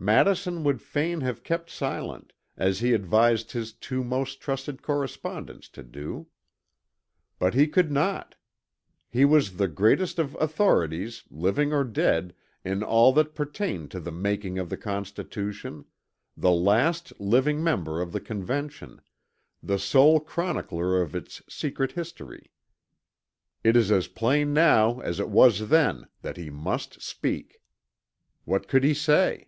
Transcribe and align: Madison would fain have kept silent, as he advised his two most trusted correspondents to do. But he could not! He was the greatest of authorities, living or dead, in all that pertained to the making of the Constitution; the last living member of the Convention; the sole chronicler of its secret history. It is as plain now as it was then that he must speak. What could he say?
Madison 0.00 0.62
would 0.62 0.80
fain 0.80 1.22
have 1.22 1.42
kept 1.42 1.68
silent, 1.68 2.32
as 2.56 2.78
he 2.78 2.92
advised 2.92 3.50
his 3.50 3.72
two 3.72 4.04
most 4.04 4.40
trusted 4.40 4.80
correspondents 4.80 5.68
to 5.68 5.82
do. 5.82 6.28
But 7.40 7.54
he 7.54 7.66
could 7.66 7.90
not! 7.90 8.36
He 9.10 9.24
was 9.24 9.56
the 9.56 9.66
greatest 9.66 10.20
of 10.20 10.36
authorities, 10.38 11.24
living 11.32 11.72
or 11.72 11.82
dead, 11.82 12.32
in 12.64 12.84
all 12.84 13.12
that 13.14 13.34
pertained 13.34 13.90
to 13.90 13.98
the 13.98 14.12
making 14.12 14.56
of 14.56 14.68
the 14.70 14.76
Constitution; 14.76 15.84
the 16.36 16.52
last 16.52 17.12
living 17.18 17.60
member 17.60 18.00
of 18.00 18.12
the 18.12 18.20
Convention; 18.20 19.00
the 19.60 19.80
sole 19.80 20.20
chronicler 20.20 21.02
of 21.02 21.16
its 21.16 21.42
secret 21.48 21.90
history. 21.90 22.52
It 23.64 23.74
is 23.76 23.90
as 23.90 24.06
plain 24.06 24.54
now 24.54 25.00
as 25.00 25.18
it 25.18 25.28
was 25.28 25.70
then 25.70 26.06
that 26.22 26.36
he 26.36 26.50
must 26.50 27.02
speak. 27.02 27.58
What 28.44 28.68
could 28.68 28.84
he 28.84 28.94
say? 28.94 29.46